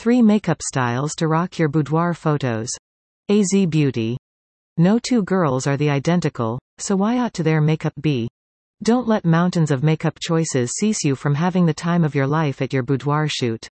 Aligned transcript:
3 0.00 0.22
makeup 0.22 0.62
styles 0.62 1.14
to 1.14 1.28
rock 1.28 1.58
your 1.58 1.68
boudoir 1.68 2.14
photos. 2.14 2.70
AZ 3.28 3.66
Beauty. 3.68 4.16
No 4.78 4.98
two 4.98 5.22
girls 5.22 5.66
are 5.66 5.76
the 5.76 5.90
identical, 5.90 6.58
so 6.78 6.96
why 6.96 7.18
ought 7.18 7.34
to 7.34 7.42
their 7.42 7.60
makeup 7.60 7.92
be? 8.00 8.26
Don't 8.82 9.06
let 9.06 9.26
mountains 9.26 9.70
of 9.70 9.82
makeup 9.82 10.16
choices 10.18 10.72
cease 10.78 11.04
you 11.04 11.14
from 11.14 11.34
having 11.34 11.66
the 11.66 11.74
time 11.74 12.02
of 12.02 12.14
your 12.14 12.26
life 12.26 12.62
at 12.62 12.72
your 12.72 12.82
boudoir 12.82 13.28
shoot. 13.28 13.68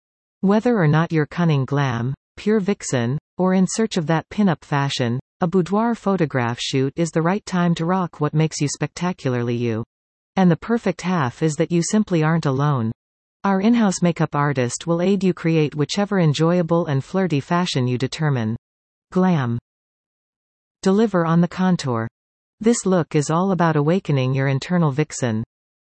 Whether 0.43 0.77
or 0.77 0.87
not 0.87 1.11
you're 1.11 1.27
cunning 1.27 1.65
glam, 1.65 2.15
pure 2.37 2.61
vixen, 2.61 3.19
or 3.37 3.55
in 3.55 3.67
search 3.69 3.97
of 3.97 4.07
that 4.07 4.29
pin-up 4.29 4.65
fashion, 4.65 5.19
a 5.41 5.49
boudoir 5.49 5.97
photograph 5.97 6.61
shoot 6.61 6.93
is 6.95 7.11
the 7.11 7.21
right 7.21 7.45
time 7.47 7.75
to 7.75 7.85
rock 7.85 8.21
what 8.21 8.33
makes 8.33 8.61
you 8.61 8.69
spectacularly 8.69 9.57
you. 9.57 9.83
And 10.37 10.49
the 10.49 10.57
perfect 10.57 11.01
half 11.01 11.43
is 11.43 11.57
that 11.57 11.73
you 11.73 11.83
simply 11.83 12.23
aren't 12.23 12.47
alone. 12.47 12.93
Our 13.45 13.61
in-house 13.61 14.03
makeup 14.03 14.37
artist 14.37 14.87
will 14.87 15.03
aid 15.03 15.25
you 15.25 15.35
create 15.35 15.75
whichever 15.75 16.21
enjoyable 16.21 16.87
and 16.87 17.03
flirty 17.03 17.41
fashion 17.41 17.89
you 17.89 17.99
determine. 17.99 18.55
Glam. 19.11 19.59
Deliver 20.83 21.27
on 21.27 21.41
the 21.41 21.49
contour. 21.49 22.07
This 22.61 22.87
look 22.87 23.17
is 23.17 23.31
all 23.31 23.51
about 23.51 23.75
awakening 23.75 24.33
your 24.33 24.47
internal 24.47 24.93
vixen. 24.93 25.43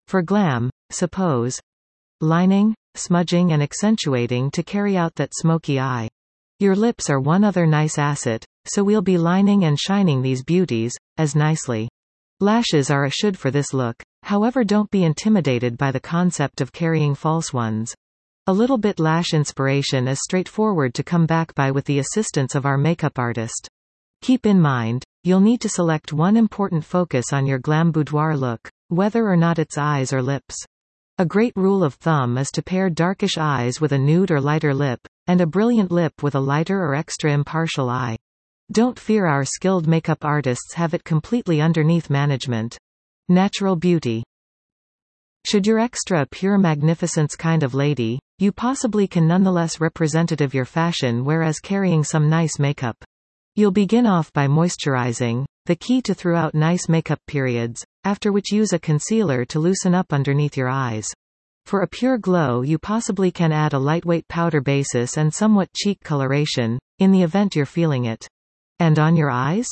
For 0.08 0.20
glam, 0.20 0.68
suppose 0.90 1.60
lining, 2.20 2.74
smudging 2.96 3.52
and 3.52 3.62
accentuating 3.62 4.50
to 4.50 4.64
carry 4.64 4.96
out 4.96 5.14
that 5.14 5.32
smoky 5.32 5.78
eye. 5.78 6.08
Your 6.58 6.74
lips 6.74 7.08
are 7.08 7.20
one 7.20 7.44
other 7.44 7.66
nice 7.66 7.98
asset, 7.98 8.44
so 8.66 8.82
we'll 8.82 9.00
be 9.00 9.16
lining 9.16 9.64
and 9.64 9.78
shining 9.78 10.22
these 10.22 10.42
beauties, 10.42 10.92
as 11.18 11.36
nicely. 11.36 11.88
Lashes 12.40 12.90
are 12.90 13.04
a 13.04 13.10
should 13.10 13.38
for 13.38 13.52
this 13.52 13.72
look, 13.72 14.02
however 14.24 14.64
don't 14.64 14.90
be 14.90 15.04
intimidated 15.04 15.78
by 15.78 15.92
the 15.92 16.00
concept 16.00 16.60
of 16.60 16.72
carrying 16.72 17.14
false 17.14 17.52
ones. 17.52 17.94
A 18.46 18.52
little 18.52 18.78
bit 18.78 18.98
lash 18.98 19.32
inspiration 19.32 20.08
is 20.08 20.20
straightforward 20.22 20.92
to 20.94 21.02
come 21.02 21.26
back 21.26 21.54
by 21.54 21.70
with 21.70 21.84
the 21.84 21.98
assistance 21.98 22.54
of 22.54 22.66
our 22.66 22.76
makeup 22.76 23.18
artist. 23.18 23.68
Keep 24.22 24.46
in 24.46 24.60
mind, 24.60 25.04
you'll 25.22 25.40
need 25.40 25.60
to 25.60 25.68
select 25.68 26.12
one 26.12 26.36
important 26.36 26.84
focus 26.84 27.32
on 27.32 27.46
your 27.46 27.58
glam 27.58 27.92
boudoir 27.92 28.36
look, 28.36 28.70
whether 28.88 29.26
or 29.26 29.36
not 29.36 29.58
it's 29.58 29.78
eyes 29.78 30.12
or 30.12 30.22
lips. 30.22 30.56
A 31.18 31.26
great 31.26 31.54
rule 31.56 31.84
of 31.84 31.94
thumb 31.94 32.38
is 32.38 32.50
to 32.52 32.62
pair 32.62 32.90
darkish 32.90 33.38
eyes 33.38 33.80
with 33.80 33.92
a 33.92 33.98
nude 33.98 34.30
or 34.30 34.40
lighter 34.40 34.74
lip, 34.74 35.00
and 35.26 35.40
a 35.40 35.46
brilliant 35.46 35.90
lip 35.92 36.22
with 36.22 36.34
a 36.34 36.40
lighter 36.40 36.82
or 36.82 36.94
extra 36.94 37.32
impartial 37.32 37.88
eye. 37.88 38.16
Don't 38.72 38.98
fear 38.98 39.26
our 39.26 39.44
skilled 39.44 39.86
makeup 39.86 40.24
artists 40.24 40.74
have 40.74 40.94
it 40.94 41.04
completely 41.04 41.60
underneath 41.60 42.08
management. 42.08 42.78
Natural 43.30 43.74
beauty. 43.74 44.22
Should 45.46 45.66
you're 45.66 45.78
extra 45.78 46.26
pure 46.30 46.58
magnificence 46.58 47.36
kind 47.36 47.62
of 47.62 47.72
lady, 47.72 48.18
you 48.38 48.52
possibly 48.52 49.06
can 49.06 49.26
nonetheless 49.26 49.80
representative 49.80 50.52
your 50.52 50.66
fashion 50.66 51.24
whereas 51.24 51.58
carrying 51.58 52.04
some 52.04 52.28
nice 52.28 52.58
makeup. 52.58 53.02
You'll 53.56 53.70
begin 53.70 54.04
off 54.04 54.30
by 54.34 54.46
moisturizing, 54.46 55.46
the 55.64 55.74
key 55.74 56.02
to 56.02 56.12
throughout 56.12 56.54
nice 56.54 56.86
makeup 56.86 57.18
periods, 57.26 57.82
after 58.04 58.30
which 58.30 58.52
use 58.52 58.74
a 58.74 58.78
concealer 58.78 59.46
to 59.46 59.58
loosen 59.58 59.94
up 59.94 60.12
underneath 60.12 60.58
your 60.58 60.68
eyes. 60.68 61.08
For 61.64 61.80
a 61.80 61.88
pure 61.88 62.18
glow 62.18 62.60
you 62.60 62.78
possibly 62.78 63.30
can 63.30 63.52
add 63.52 63.72
a 63.72 63.78
lightweight 63.78 64.28
powder 64.28 64.60
basis 64.60 65.16
and 65.16 65.32
somewhat 65.32 65.72
cheek 65.72 65.98
coloration, 66.04 66.78
in 66.98 67.10
the 67.10 67.22
event 67.22 67.56
you're 67.56 67.64
feeling 67.64 68.04
it. 68.04 68.28
And 68.80 68.98
on 68.98 69.16
your 69.16 69.30
eyes? 69.30 69.68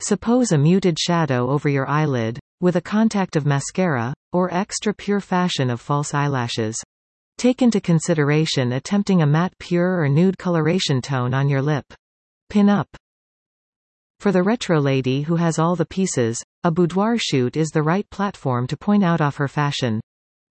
Suppose 0.00 0.52
a 0.52 0.58
muted 0.58 0.98
shadow 0.98 1.50
over 1.50 1.68
your 1.68 1.86
eyelid, 1.86 2.38
with 2.60 2.76
a 2.76 2.80
contact 2.80 3.36
of 3.36 3.44
mascara, 3.46 4.14
or 4.32 4.52
extra 4.52 4.94
pure 4.94 5.20
fashion 5.20 5.70
of 5.70 5.80
false 5.80 6.14
eyelashes. 6.14 6.76
Take 7.38 7.60
into 7.60 7.80
consideration 7.80 8.72
attempting 8.72 9.20
a 9.20 9.26
matte 9.26 9.58
pure 9.58 10.00
or 10.00 10.08
nude 10.08 10.38
coloration 10.38 11.02
tone 11.02 11.34
on 11.34 11.48
your 11.48 11.60
lip. 11.60 11.84
Pin 12.48 12.70
up. 12.70 12.88
For 14.20 14.32
the 14.32 14.42
retro 14.42 14.80
lady 14.80 15.22
who 15.22 15.36
has 15.36 15.58
all 15.58 15.76
the 15.76 15.84
pieces, 15.84 16.42
a 16.64 16.70
boudoir 16.70 17.18
shoot 17.18 17.56
is 17.56 17.68
the 17.68 17.82
right 17.82 18.08
platform 18.08 18.66
to 18.68 18.76
point 18.76 19.04
out 19.04 19.20
off 19.20 19.36
her 19.36 19.48
fashion. 19.48 20.00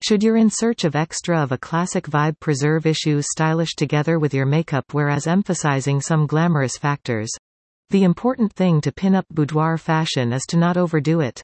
Should 0.03 0.21
you're 0.21 0.37
in 0.37 0.51
search 0.51 0.83
of 0.83 0.95
extra 0.95 1.41
of 1.41 1.51
a 1.51 1.57
classic 1.57 2.05
vibe 2.05 2.39
preserve 2.39 2.85
issues 2.85 3.25
stylish 3.31 3.73
together 3.73 4.19
with 4.19 4.35
your 4.35 4.45
makeup 4.45 4.85
whereas 4.91 5.25
emphasizing 5.25 5.99
some 6.01 6.27
glamorous 6.27 6.77
factors. 6.77 7.31
The 7.89 8.03
important 8.03 8.53
thing 8.53 8.81
to 8.81 8.91
pin 8.91 9.15
up 9.15 9.25
boudoir 9.31 9.79
fashion 9.79 10.31
is 10.31 10.43
to 10.49 10.57
not 10.57 10.77
overdo 10.77 11.21
it. 11.21 11.41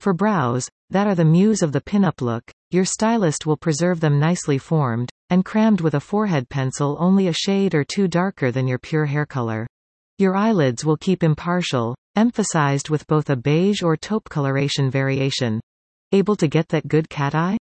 For 0.00 0.14
brows, 0.14 0.66
that 0.88 1.06
are 1.06 1.14
the 1.14 1.26
muse 1.26 1.60
of 1.60 1.72
the 1.72 1.80
pin-up 1.82 2.22
look, 2.22 2.50
your 2.70 2.86
stylist 2.86 3.44
will 3.44 3.58
preserve 3.58 4.00
them 4.00 4.18
nicely 4.18 4.56
formed, 4.56 5.10
and 5.28 5.44
crammed 5.44 5.82
with 5.82 5.92
a 5.92 6.00
forehead 6.00 6.48
pencil 6.48 6.96
only 6.98 7.28
a 7.28 7.34
shade 7.34 7.74
or 7.74 7.84
two 7.84 8.08
darker 8.08 8.50
than 8.50 8.66
your 8.66 8.78
pure 8.78 9.04
hair 9.04 9.26
color. 9.26 9.66
Your 10.16 10.34
eyelids 10.34 10.86
will 10.86 10.96
keep 10.96 11.22
impartial, 11.22 11.94
emphasized 12.16 12.88
with 12.88 13.06
both 13.08 13.28
a 13.28 13.36
beige 13.36 13.82
or 13.82 13.94
taupe 13.94 14.30
coloration 14.30 14.90
variation. 14.90 15.60
Able 16.12 16.36
to 16.36 16.48
get 16.48 16.68
that 16.68 16.88
good 16.88 17.10
cat 17.10 17.34
eye? 17.34 17.58